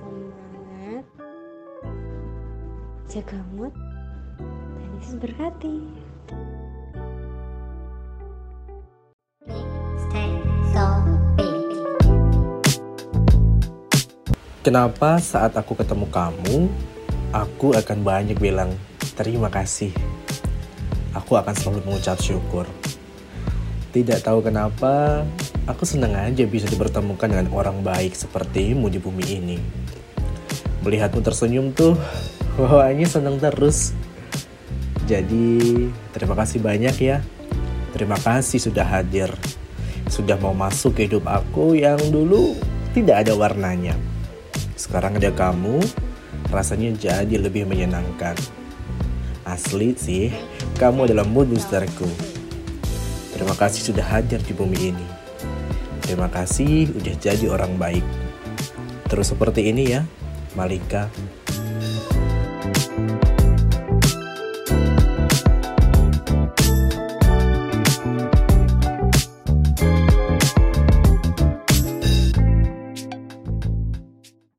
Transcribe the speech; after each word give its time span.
semangat 0.00 1.04
jaga 3.12 3.38
mood 3.52 3.72
dan 4.40 4.88
Yesus 4.96 5.16
berkati 5.20 5.76
Kenapa 14.60 15.16
saat 15.16 15.56
aku 15.56 15.72
ketemu 15.72 16.04
kamu, 16.12 16.68
aku 17.32 17.72
akan 17.72 18.04
banyak 18.04 18.36
bilang 18.36 18.76
terima 19.16 19.48
kasih. 19.48 19.88
Aku 21.16 21.40
akan 21.40 21.56
selalu 21.56 21.80
mengucap 21.88 22.20
syukur. 22.20 22.68
Tidak 23.88 24.20
tahu 24.20 24.44
kenapa, 24.44 25.24
aku 25.64 25.88
senang 25.88 26.12
aja 26.12 26.44
bisa 26.44 26.68
dipertemukan 26.68 27.32
dengan 27.32 27.48
orang 27.56 27.80
baik 27.80 28.12
sepertimu 28.12 28.92
di 28.92 29.00
bumi 29.00 29.24
ini. 29.32 29.58
Melihatmu 30.80 31.20
tersenyum 31.20 31.72
tuh, 31.76 31.96
bawaannya 32.56 33.08
senang 33.08 33.36
terus. 33.36 33.92
Jadi, 35.04 35.90
terima 36.14 36.38
kasih 36.38 36.62
banyak 36.62 36.96
ya. 37.02 37.18
Terima 37.90 38.14
kasih 38.14 38.62
sudah 38.62 38.86
hadir. 38.86 39.34
Sudah 40.06 40.38
mau 40.38 40.54
masuk 40.54 40.98
ke 40.98 41.10
hidup 41.10 41.26
aku 41.26 41.74
yang 41.74 41.98
dulu 42.10 42.54
tidak 42.94 43.26
ada 43.26 43.34
warnanya. 43.34 43.94
Sekarang 44.78 45.18
ada 45.18 45.30
kamu, 45.30 45.82
rasanya 46.50 46.94
jadi 46.94 47.36
lebih 47.38 47.66
menyenangkan. 47.66 48.34
Asli 49.46 49.94
sih, 49.98 50.30
kamu 50.78 51.10
adalah 51.10 51.26
mood 51.26 51.50
boosterku. 51.50 52.06
Terima 53.34 53.54
kasih 53.54 53.90
sudah 53.90 54.04
hadir 54.06 54.38
di 54.42 54.52
bumi 54.54 54.94
ini. 54.94 55.06
Terima 56.02 56.26
kasih 56.26 56.90
udah 56.94 57.14
jadi 57.18 57.46
orang 57.50 57.78
baik. 57.78 58.02
Terus 59.06 59.30
seperti 59.30 59.70
ini 59.70 59.94
ya, 59.94 60.02
marica 60.56 61.10